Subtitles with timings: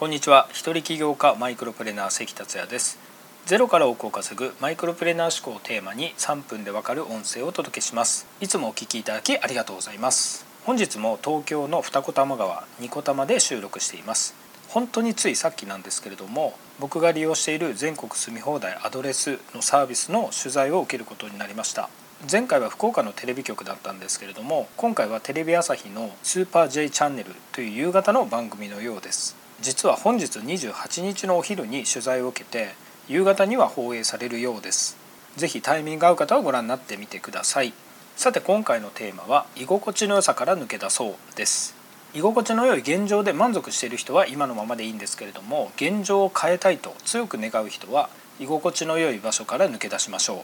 [0.00, 0.48] こんにちは。
[0.50, 2.98] 一人起業家マイクロプレーナー関達也です。
[3.44, 8.26] ゼロから億を稼ぐマイクロプレーナー思考をテーマに3分でわかる音声をお届けします。
[8.40, 10.46] いつもお聞きいただきありがとうございます。
[10.64, 14.34] 本日も東京の二子玉川二子玉で収録しています。
[14.68, 21.90] 本当についさっきなんですけれども僕が利用している全国住み放題アドレスのサービスの取材を受けることになりました。
[22.32, 29.36] 前回は福岡のテレビ局だったんですけれども今回はテレビ朝日の「スーパー J チャンネル」という夕方の番組のようです。
[29.62, 32.74] 実は本日28日のお昼に取材を受けて
[33.08, 34.96] 夕方には放映されるようです。
[35.36, 37.74] ぜひタイミング合う方はご覧になってみてください。
[38.16, 41.74] さて今回のテーマは居心地の良さから抜け出そうです。
[42.14, 50.38] 居心地の良い現状で満足している人は今のままでいいんですけれども現状を変えたいと強く願う人は居心地の良い場所から抜け出しましょう。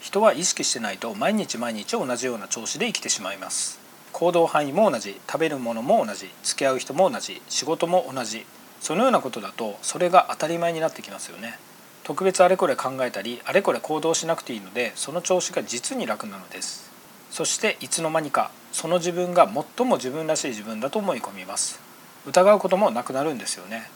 [0.00, 3.79] 人は意識してないと毎日毎日同じような調子で生きてしまいます。
[4.20, 5.18] 行動範囲も同じ。
[5.26, 6.28] 食べるものも同じ。
[6.42, 7.40] 付き合う人も同じ。
[7.48, 8.44] 仕事も同じ。
[8.78, 11.58] そのようなことだとそれが当たり前になってきますよね。
[12.04, 16.90] 特別あれこれ考えたりあれこれ行動しなくていいのでその調子が実に楽なのです。
[17.30, 21.80] そしていつの間にかその自分が最も自分らしい自分だと思い込みます。
[22.26, 23.90] 疑うこともなくなるんですよね。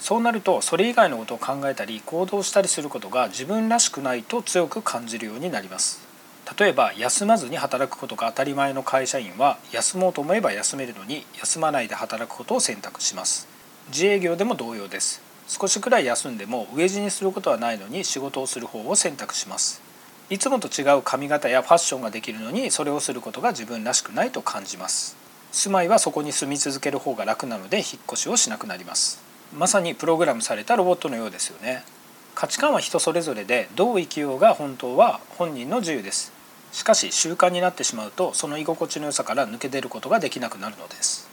[0.00, 6.09] そうなるとそれ以外のことを考えたり行動したりすることが自分らしくないと強く感じるようになります。
[6.58, 13.46] 例えば休まずに働くことが当たり前の会社員は休もうと思えば休めるのに休まないで働くことを選択します。
[13.88, 15.22] 自営業でも同様です。
[15.46, 19.82] 少しくらい休んでも飢え死にすることはないのに仕事をする方を選択します。
[20.28, 25.16] いつもと違う髪型やファッションができるのにそれをすることが自分らしくないと感じます。
[25.52, 29.20] 住まいはそこに住み続ける方が楽なので引っ越しをしなくなります。
[29.56, 31.84] まさにプログラムされたロボットのようですよね。
[32.36, 36.39] 価値観は人それぞれでどう生きようが本当は本人の自由です。
[36.72, 41.28] しかし習慣になってしまうとその居心地の良さから抜け出ることができなくなるのです。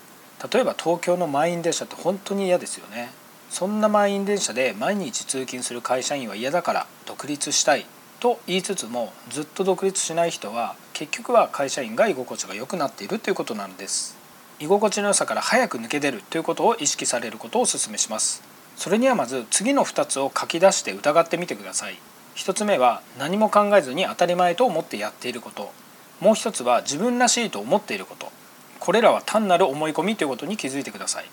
[0.51, 3.09] 例えば東京の満員電車って本当に嫌ですよね。
[3.49, 7.85] そんな満員電車で毎日通勤する会社員は嫌だから独立したい
[8.19, 14.17] と言いつつもずっと独立しない人は結局は会社員が居心地が良くなっているということなんです。
[14.59, 18.41] 居心地の良さから早く抜け出るということを意識されることをお勧めします。
[18.75, 21.97] それにはまず次の2つを書き出して疑ってみてください。
[22.37, 25.71] 1つ目は何も考えずに当たり前と思ってやっていること。
[26.19, 28.31] もう一つは自分らしいと思っていること。
[28.79, 31.25] これらは単なる思い込みということに気づいてください。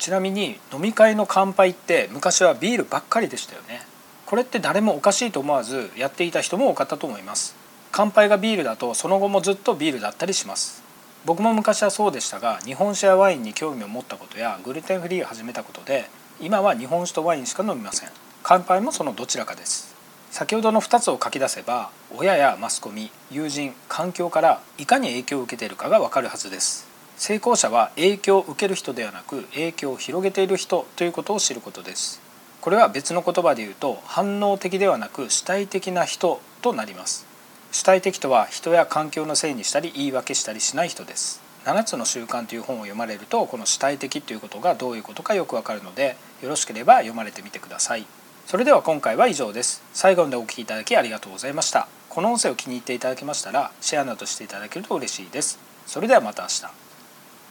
[0.00, 3.82] ちなみに飲み会の乾杯って昔はビールばっかりでしたよね。
[4.26, 7.54] これって誰もおかしいと思わずやっていた人も多かったと思います。
[7.92, 10.82] 乾杯がビールだとその後もずっとビールだったりします。
[11.24, 16.10] 僕も昔はそうでしたが日本酒やワインに興味を持ったことやグルテンフリーを始めたことで
[16.40, 18.08] 今は日本酒とワインしか飲みません。
[18.42, 19.97] 乾杯もそのどちらかです。
[20.30, 26.86] 先ほどの2つを書き出せば親やマスコミ友人環境からいかに影響を受けているかがわかるはずです。
[27.16, 32.20] 成功者は影響を受ける人ではなく影響を広げている人ということを知ることです。
[32.60, 37.26] これは別の言葉で言うと反応的ではなく主体的な人となります。
[37.72, 41.42] 主体的とは人や環境のせいにしたり言い訳したりしない人です。
[41.64, 48.06] 7つの習慣という本を読まれるとこの主体的ということがどういうことかよくわかるのでよろしければ読まれてみてください。
[48.48, 49.82] それでは今回は以上です。
[49.92, 51.86] 最後までお聴きいただきありがとうございました。
[52.08, 55.58] この音声を気に入っていただけましたらシェアなどしていただけると嬉しいです。
[55.84, 56.87] それではまた明日。